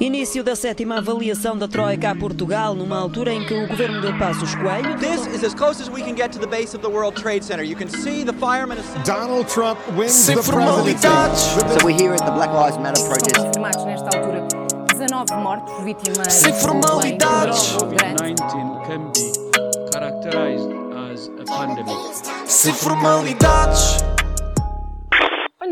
Início 0.00 0.44
da 0.44 0.54
sétima 0.54 0.98
avaliação 0.98 1.58
da 1.58 1.66
Troika 1.66 2.10
a 2.10 2.14
Portugal, 2.14 2.72
numa 2.72 2.96
altura 2.96 3.32
em 3.32 3.44
que 3.44 3.52
o 3.52 3.66
governo 3.66 4.00
de 4.00 4.16
Passos 4.16 4.54
Coelho. 4.54 4.96
This 4.98 5.26
is 5.34 5.42
as 5.42 5.52
close 5.54 5.82
as 5.82 5.88
we 5.88 6.02
can 6.02 6.14
get 6.14 6.30
to 6.30 6.38
the 6.38 6.46
base 6.46 6.76
of 6.76 6.82
the 6.82 6.88
World 6.88 7.20
Trade 7.20 7.44
Center. 7.44 7.64
You 7.64 7.74
can 7.76 7.88
see 7.88 8.24
the 8.24 8.32
firemen. 8.32 8.78
Donald 9.04 9.48
Trump 9.52 9.76
wins 9.96 10.12
Sem 10.12 10.36
the 10.36 10.42
formalidades. 10.42 11.52
presidency. 11.52 11.80
So 11.80 11.84
we're 11.86 11.96
here 11.98 12.12
at 12.14 12.24
the 12.24 12.30
Black 12.30 12.52
Lives 12.52 12.78
Matter 12.78 13.02
protest. 13.08 13.34
confirmados 13.38 13.84
nesta 13.84 14.16
altura 14.16 14.46
19 14.94 15.34
mortos 15.42 15.84
vítimas 15.84 16.32
Sem 16.32 16.52
de 16.52 16.60
formalidades. 16.60 17.72
um 17.82 17.88
grande 17.88 18.28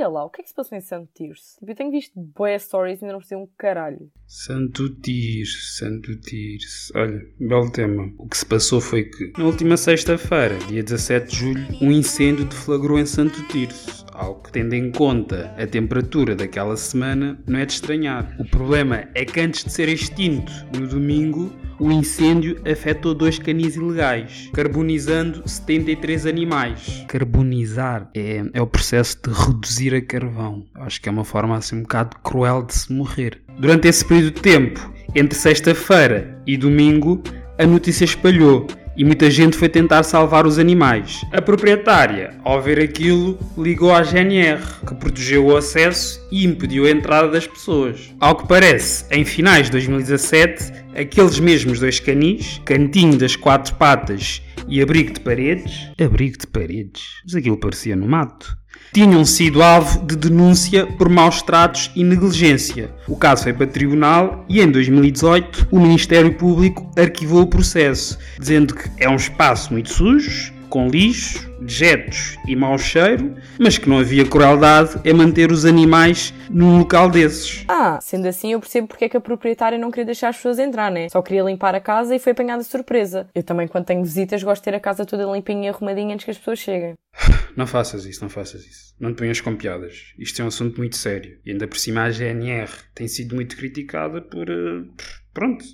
Lá, 0.08 0.24
o 0.24 0.30
que 0.30 0.40
é 0.40 0.44
que 0.44 0.48
se 0.48 0.54
passou 0.54 0.78
em 0.78 0.80
Santo 0.80 1.08
Tirso? 1.14 1.58
Tipo, 1.58 1.70
eu 1.72 1.74
tenho 1.74 1.90
visto 1.90 2.12
boas 2.16 2.62
stories 2.62 3.00
e 3.00 3.04
ainda 3.04 3.12
não 3.12 3.20
percebi 3.20 3.40
um 3.40 3.48
caralho. 3.58 4.10
Santo 4.26 4.88
Tirso, 5.00 5.76
Santo 5.76 6.16
Tirso. 6.20 6.92
Olha, 6.94 7.20
belo 7.38 7.70
tema. 7.70 8.12
O 8.18 8.28
que 8.28 8.38
se 8.38 8.46
passou 8.46 8.80
foi 8.80 9.04
que, 9.04 9.32
na 9.36 9.44
última 9.44 9.76
sexta-feira, 9.76 10.56
dia 10.68 10.82
17 10.82 11.26
de 11.30 11.36
julho, 11.36 11.66
um 11.82 11.90
incêndio 11.90 12.44
deflagrou 12.44 12.98
em 12.98 13.06
Santo 13.06 13.42
Tirso. 13.48 14.05
Algo 14.18 14.42
que, 14.42 14.52
tendo 14.52 14.74
em 14.74 14.90
conta 14.90 15.54
a 15.58 15.66
temperatura 15.66 16.34
daquela 16.34 16.76
semana, 16.76 17.38
não 17.46 17.58
é 17.58 17.66
de 17.66 17.72
estranhar. 17.72 18.34
O 18.38 18.44
problema 18.46 19.04
é 19.14 19.24
que, 19.24 19.38
antes 19.40 19.62
de 19.62 19.70
ser 19.70 19.88
extinto 19.90 20.50
no 20.72 20.86
domingo, 20.86 21.52
o 21.78 21.92
incêndio 21.92 22.58
afetou 22.70 23.14
dois 23.14 23.38
canis 23.38 23.76
ilegais, 23.76 24.48
carbonizando 24.54 25.46
73 25.46 26.24
animais. 26.24 27.04
Carbonizar 27.06 28.08
é, 28.14 28.42
é 28.54 28.62
o 28.62 28.66
processo 28.66 29.18
de 29.22 29.30
reduzir 29.30 29.94
a 29.94 30.00
carvão. 30.00 30.64
Acho 30.74 31.00
que 31.00 31.08
é 31.08 31.12
uma 31.12 31.24
forma 31.24 31.56
assim 31.56 31.76
um 31.76 31.82
bocado 31.82 32.16
cruel 32.24 32.62
de 32.62 32.74
se 32.74 32.92
morrer. 32.92 33.42
Durante 33.58 33.88
esse 33.88 34.04
período 34.04 34.34
de 34.34 34.40
tempo, 34.40 34.92
entre 35.14 35.38
sexta-feira 35.38 36.42
e 36.46 36.56
domingo, 36.56 37.22
a 37.58 37.66
notícia 37.66 38.04
espalhou 38.04 38.66
e 38.96 39.04
muita 39.04 39.30
gente 39.30 39.56
foi 39.56 39.68
tentar 39.68 40.02
salvar 40.02 40.46
os 40.46 40.58
animais. 40.58 41.24
A 41.32 41.42
proprietária, 41.42 42.34
ao 42.42 42.62
ver 42.62 42.80
aquilo, 42.80 43.38
ligou 43.58 43.94
à 43.94 44.02
GNR, 44.02 44.60
que 44.86 44.94
protegeu 44.94 45.46
o 45.46 45.56
acesso 45.56 46.26
e 46.30 46.44
impediu 46.44 46.86
a 46.86 46.90
entrada 46.90 47.28
das 47.28 47.46
pessoas. 47.46 48.14
Ao 48.18 48.34
que 48.34 48.48
parece, 48.48 49.04
em 49.10 49.24
finais 49.24 49.66
de 49.66 49.72
2017, 49.72 50.72
aqueles 50.96 51.38
mesmos 51.38 51.78
dois 51.78 52.00
canis, 52.00 52.60
Cantinho 52.64 53.18
das 53.18 53.36
Quatro 53.36 53.74
Patas 53.74 54.42
e 54.68 54.80
Abrigo 54.80 55.12
de 55.12 55.20
Paredes, 55.20 55.90
Abrigo 56.00 56.38
de 56.38 56.46
Paredes, 56.46 57.02
mas 57.24 57.34
aquilo 57.34 57.58
parecia 57.58 57.94
no 57.94 58.08
mato, 58.08 58.56
tinham 58.92 59.24
sido 59.24 59.62
alvo 59.62 60.06
de 60.06 60.16
denúncia 60.16 60.86
por 60.86 61.08
maus 61.08 61.42
tratos 61.42 61.90
e 61.94 62.02
negligência. 62.02 62.90
O 63.06 63.16
caso 63.16 63.42
foi 63.42 63.52
para 63.52 63.66
tribunal 63.66 64.44
e 64.48 64.60
em 64.60 64.70
2018 64.70 65.68
o 65.70 65.78
Ministério 65.78 66.32
Público 66.34 66.90
arquivou 66.96 67.42
o 67.42 67.46
processo, 67.46 68.18
dizendo 68.38 68.74
que 68.74 68.88
é 68.98 69.08
um 69.08 69.16
espaço 69.16 69.72
muito 69.72 69.92
sujo, 69.92 70.52
com 70.76 70.88
lixo, 70.88 71.50
dejetos 71.58 72.36
e 72.46 72.54
mau 72.54 72.76
cheiro, 72.76 73.34
mas 73.58 73.78
que 73.78 73.88
não 73.88 73.98
havia 73.98 74.26
crueldade 74.26 75.00
em 75.06 75.14
manter 75.14 75.50
os 75.50 75.64
animais 75.64 76.34
num 76.50 76.80
local 76.80 77.08
desses. 77.08 77.64
Ah, 77.66 77.98
sendo 78.02 78.26
assim 78.28 78.52
eu 78.52 78.60
percebo 78.60 78.86
porque 78.86 79.06
é 79.06 79.08
que 79.08 79.16
a 79.16 79.20
proprietária 79.22 79.78
não 79.78 79.90
queria 79.90 80.04
deixar 80.04 80.28
as 80.28 80.36
pessoas 80.36 80.58
entrar, 80.58 80.90
né? 80.90 81.08
Só 81.08 81.22
queria 81.22 81.42
limpar 81.42 81.74
a 81.74 81.80
casa 81.80 82.14
e 82.14 82.18
foi 82.18 82.32
apanhada 82.32 82.62
de 82.62 82.68
surpresa. 82.68 83.26
Eu 83.34 83.42
também, 83.42 83.66
quando 83.66 83.86
tenho 83.86 84.04
visitas, 84.04 84.42
gosto 84.42 84.60
de 84.60 84.64
ter 84.66 84.74
a 84.74 84.80
casa 84.80 85.06
toda 85.06 85.24
limpinha 85.24 85.64
e 85.64 85.68
arrumadinha 85.70 86.12
antes 86.12 86.26
que 86.26 86.30
as 86.30 86.36
pessoas 86.36 86.58
cheguem. 86.58 86.92
Não 87.56 87.66
faças 87.66 88.04
isso, 88.04 88.20
não 88.20 88.28
faças 88.28 88.66
isso. 88.66 88.94
Não 89.00 89.14
te 89.14 89.16
ponhas 89.16 89.40
com 89.40 89.56
piadas. 89.56 90.12
Isto 90.18 90.42
é 90.42 90.44
um 90.44 90.48
assunto 90.48 90.76
muito 90.76 90.94
sério. 90.94 91.38
E 91.42 91.52
ainda 91.52 91.66
por 91.66 91.78
cima 91.78 92.02
a 92.02 92.10
GNR 92.10 92.70
tem 92.94 93.08
sido 93.08 93.34
muito 93.34 93.56
criticada 93.56 94.20
por. 94.20 94.46
eh, 94.50 94.84
pronto. 95.32 95.64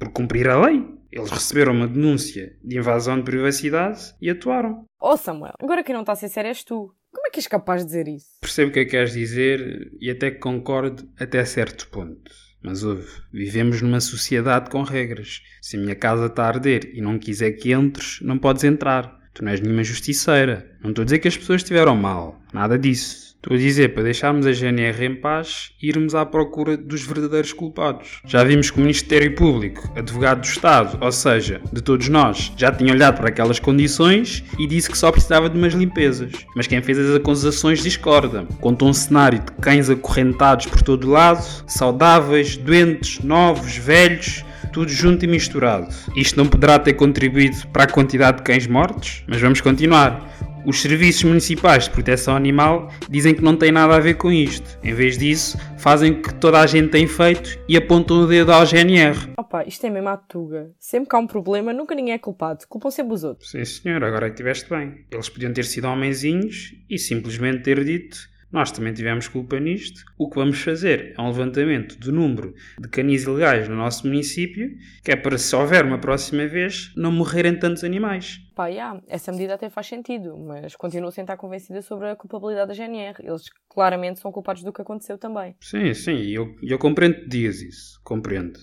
Por 0.00 0.10
cumprir 0.10 0.48
a 0.48 0.58
lei. 0.58 0.84
Eles 1.12 1.30
receberam 1.30 1.72
uma 1.72 1.88
denúncia 1.88 2.56
de 2.64 2.78
invasão 2.78 3.18
de 3.18 3.24
privacidade 3.24 4.14
e 4.20 4.30
atuaram. 4.30 4.84
Oh 5.00 5.16
Samuel, 5.16 5.54
agora 5.60 5.82
quem 5.82 5.92
não 5.92 6.02
está 6.02 6.12
a 6.12 6.16
ser 6.16 6.28
sério 6.28 6.48
és 6.48 6.64
tu. 6.64 6.94
Como 7.12 7.26
é 7.26 7.30
que 7.30 7.40
és 7.40 7.48
capaz 7.48 7.82
de 7.82 7.86
dizer 7.86 8.08
isso? 8.08 8.26
Percebo 8.40 8.70
o 8.70 8.72
que 8.72 8.80
é 8.80 8.84
que 8.84 8.92
queres 8.92 9.12
dizer 9.12 9.90
e 10.00 10.08
até 10.10 10.30
que 10.30 10.38
concordo 10.38 11.08
até 11.18 11.44
certo 11.44 11.88
ponto. 11.88 12.30
Mas 12.62 12.84
ouve, 12.84 13.08
vivemos 13.32 13.82
numa 13.82 14.00
sociedade 14.00 14.70
com 14.70 14.82
regras. 14.82 15.42
Se 15.60 15.76
a 15.76 15.80
minha 15.80 15.96
casa 15.96 16.26
está 16.26 16.44
a 16.44 16.48
arder 16.48 16.90
e 16.94 17.00
não 17.00 17.18
quiser 17.18 17.52
que 17.52 17.72
entres, 17.72 18.20
não 18.22 18.38
podes 18.38 18.64
entrar. 18.64 19.18
Tu 19.34 19.44
não 19.44 19.50
és 19.50 19.60
nenhuma 19.60 19.82
justiceira. 19.82 20.70
Não 20.82 20.90
estou 20.90 21.02
a 21.02 21.04
dizer 21.04 21.18
que 21.18 21.28
as 21.28 21.36
pessoas 21.36 21.62
estiveram 21.62 21.96
mal. 21.96 22.40
Nada 22.52 22.78
disso. 22.78 23.29
Estou 23.42 23.56
a 23.56 23.58
dizer 23.58 23.94
para 23.94 24.02
deixarmos 24.02 24.46
a 24.46 24.52
GNR 24.52 25.02
em 25.02 25.14
paz 25.14 25.72
e 25.82 25.88
irmos 25.88 26.14
à 26.14 26.26
procura 26.26 26.76
dos 26.76 27.06
verdadeiros 27.06 27.54
culpados. 27.54 28.20
Já 28.26 28.44
vimos 28.44 28.70
que 28.70 28.76
o 28.76 28.82
Ministério 28.82 29.34
Público, 29.34 29.90
advogado 29.96 30.42
do 30.42 30.46
Estado, 30.46 30.98
ou 31.00 31.10
seja, 31.10 31.58
de 31.72 31.80
todos 31.80 32.10
nós, 32.10 32.52
já 32.54 32.70
tinha 32.70 32.92
olhado 32.92 33.16
para 33.16 33.30
aquelas 33.30 33.58
condições 33.58 34.44
e 34.58 34.66
disse 34.66 34.90
que 34.90 34.98
só 34.98 35.10
precisava 35.10 35.48
de 35.48 35.56
umas 35.56 35.72
limpezas. 35.72 36.32
Mas 36.54 36.66
quem 36.66 36.82
fez 36.82 36.98
as 36.98 37.16
acusações 37.16 37.82
discorda. 37.82 38.44
Contou 38.60 38.90
um 38.90 38.92
cenário 38.92 39.38
de 39.38 39.52
cães 39.52 39.88
acorrentados 39.88 40.66
por 40.66 40.82
todo 40.82 41.08
lado, 41.08 41.64
saudáveis, 41.66 42.58
doentes, 42.58 43.20
novos, 43.24 43.74
velhos, 43.74 44.44
tudo 44.70 44.90
junto 44.90 45.24
e 45.24 45.28
misturado. 45.28 45.88
Isto 46.14 46.36
não 46.36 46.46
poderá 46.46 46.78
ter 46.78 46.92
contribuído 46.92 47.66
para 47.68 47.84
a 47.84 47.90
quantidade 47.90 48.36
de 48.36 48.42
cães 48.42 48.66
mortos? 48.66 49.24
Mas 49.26 49.40
vamos 49.40 49.62
continuar. 49.62 50.28
Os 50.66 50.82
serviços 50.82 51.24
municipais 51.24 51.84
de 51.84 51.90
proteção 51.90 52.36
animal 52.36 52.92
dizem 53.08 53.34
que 53.34 53.42
não 53.42 53.56
tem 53.56 53.72
nada 53.72 53.96
a 53.96 53.98
ver 53.98 54.14
com 54.14 54.30
isto. 54.30 54.78
Em 54.84 54.92
vez 54.92 55.16
disso, 55.16 55.56
fazem 55.78 56.12
o 56.12 56.22
que 56.22 56.34
toda 56.34 56.60
a 56.60 56.66
gente 56.66 56.90
tem 56.90 57.06
feito 57.06 57.58
e 57.66 57.78
apontam 57.78 58.22
o 58.22 58.26
dedo 58.26 58.52
ao 58.52 58.66
GNR. 58.66 59.32
Opa, 59.38 59.64
isto 59.64 59.86
é 59.86 59.90
mesmo 59.90 60.10
à 60.10 60.18
tuga. 60.18 60.70
Sempre 60.78 61.08
que 61.08 61.16
há 61.16 61.18
um 61.18 61.26
problema, 61.26 61.72
nunca 61.72 61.94
ninguém 61.94 62.12
é 62.12 62.18
culpado. 62.18 62.66
Culpam 62.68 62.90
sempre 62.90 63.14
os 63.14 63.24
outros. 63.24 63.50
Sim, 63.50 63.64
senhor, 63.64 64.04
agora 64.04 64.26
é 64.26 64.28
que 64.28 64.34
estiveste 64.34 64.68
bem. 64.68 65.06
Eles 65.10 65.30
podiam 65.30 65.52
ter 65.52 65.64
sido 65.64 65.86
homenzinhos 65.86 66.74
e 66.90 66.98
simplesmente 66.98 67.62
ter 67.62 67.82
dito: 67.82 68.18
Nós 68.52 68.72
também 68.72 68.92
tivemos 68.92 69.28
culpa 69.28 69.60
nisto. 69.60 70.02
O 70.18 70.28
que 70.28 70.36
vamos 70.36 70.60
fazer 70.60 71.14
é 71.16 71.22
um 71.22 71.28
levantamento 71.28 71.98
do 71.98 72.10
número 72.10 72.52
de 72.78 72.88
canis 72.88 73.22
ilegais 73.22 73.68
no 73.68 73.76
nosso 73.76 74.06
município, 74.06 74.76
que 75.04 75.12
é 75.12 75.16
para, 75.16 75.38
se 75.38 75.54
houver 75.54 75.84
uma 75.84 75.98
próxima 75.98 76.46
vez, 76.46 76.92
não 76.96 77.12
morrerem 77.12 77.58
tantos 77.58 77.84
animais. 77.84 78.40
Pá, 78.54 78.66
yeah, 78.66 79.00
essa 79.06 79.30
medida 79.30 79.54
até 79.54 79.70
faz 79.70 79.86
sentido, 79.86 80.36
mas 80.36 80.74
continuo 80.74 81.12
sem 81.12 81.22
estar 81.22 81.36
convencida 81.36 81.80
sobre 81.80 82.08
a 82.08 82.16
culpabilidade 82.16 82.68
da 82.68 82.74
GNR. 82.74 83.16
Eles 83.20 83.44
claramente 83.68 84.20
são 84.20 84.32
culpados 84.32 84.62
do 84.64 84.72
que 84.72 84.82
aconteceu 84.82 85.16
também. 85.16 85.54
Sim, 85.60 85.94
sim, 85.94 86.26
eu, 86.26 86.54
eu 86.62 86.78
compreendo 86.78 87.20
que 87.20 87.28
digas 87.28 87.62
isso, 87.62 88.00
compreendo. 88.02 88.58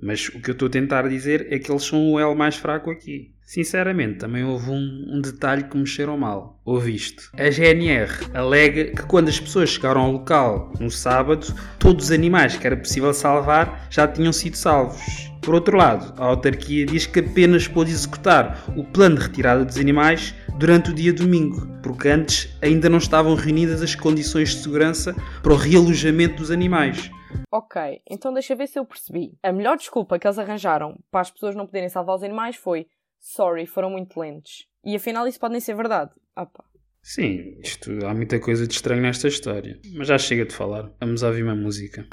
Mas 0.00 0.28
o 0.28 0.40
que 0.40 0.50
eu 0.50 0.52
estou 0.52 0.68
a 0.68 0.70
tentar 0.70 1.08
dizer 1.08 1.46
é 1.50 1.58
que 1.58 1.70
eles 1.70 1.84
são 1.84 2.12
o 2.12 2.20
elo 2.20 2.34
mais 2.34 2.56
fraco 2.56 2.90
aqui. 2.90 3.32
Sinceramente, 3.46 4.18
também 4.18 4.44
houve 4.44 4.70
um, 4.70 5.04
um 5.08 5.20
detalhe 5.20 5.64
que 5.64 5.76
me 5.76 5.86
cheirou 5.86 6.18
mal. 6.18 6.60
Ouviste? 6.64 7.28
A 7.34 7.48
GNR 7.48 8.10
alega 8.34 8.86
que 8.86 9.02
quando 9.06 9.28
as 9.28 9.38
pessoas 9.38 9.70
chegaram 9.70 10.00
ao 10.00 10.12
local 10.12 10.72
no 10.80 10.90
sábado, 10.90 11.54
todos 11.78 12.06
os 12.06 12.10
animais 12.10 12.56
que 12.56 12.66
era 12.66 12.76
possível 12.76 13.14
salvar 13.14 13.86
já 13.88 14.08
tinham 14.08 14.32
sido 14.32 14.56
salvos. 14.56 15.30
Por 15.42 15.54
outro 15.54 15.76
lado, 15.76 16.12
a 16.20 16.24
autarquia 16.24 16.84
diz 16.84 17.06
que 17.06 17.20
apenas 17.20 17.68
pôde 17.68 17.92
executar 17.92 18.64
o 18.76 18.82
plano 18.82 19.14
de 19.14 19.22
retirada 19.22 19.64
dos 19.64 19.76
animais 19.76 20.34
durante 20.58 20.90
o 20.90 20.92
dia 20.92 21.12
domingo, 21.12 21.68
porque 21.84 22.08
antes 22.08 22.48
ainda 22.60 22.88
não 22.88 22.98
estavam 22.98 23.36
reunidas 23.36 23.80
as 23.80 23.94
condições 23.94 24.48
de 24.48 24.62
segurança 24.64 25.14
para 25.40 25.52
o 25.52 25.56
realojamento 25.56 26.38
dos 26.38 26.50
animais. 26.50 27.08
Ok, 27.50 28.02
então 28.08 28.32
deixa 28.32 28.54
ver 28.54 28.66
se 28.66 28.78
eu 28.78 28.84
percebi. 28.84 29.38
A 29.42 29.52
melhor 29.52 29.76
desculpa 29.76 30.18
que 30.18 30.26
eles 30.26 30.38
arranjaram 30.38 30.98
para 31.10 31.20
as 31.20 31.30
pessoas 31.30 31.54
não 31.54 31.66
poderem 31.66 31.88
salvar 31.88 32.16
os 32.16 32.22
animais 32.22 32.56
foi 32.56 32.86
sorry, 33.18 33.66
foram 33.66 33.90
muito 33.90 34.18
lentos. 34.18 34.66
E 34.84 34.94
afinal 34.94 35.26
isso 35.26 35.40
pode 35.40 35.52
nem 35.52 35.60
ser 35.60 35.74
verdade. 35.74 36.10
Ah 36.34 36.46
pá. 36.46 36.64
Sim, 37.02 37.58
isto 37.62 38.04
há 38.04 38.12
muita 38.12 38.40
coisa 38.40 38.66
de 38.66 38.74
estranho 38.74 39.02
nesta 39.02 39.28
história. 39.28 39.80
Mas 39.94 40.08
já 40.08 40.18
chega 40.18 40.44
de 40.44 40.54
falar. 40.54 40.90
Vamos 41.00 41.22
ouvir 41.22 41.42
uma 41.42 41.54
música. 41.54 42.06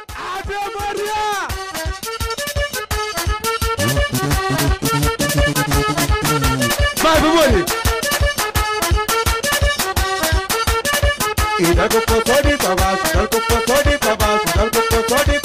Y 11.59 11.75
luego 11.75 12.01
cosa 12.07 12.41
eu 14.95 15.01
tô 15.07 15.15
de 15.15 15.42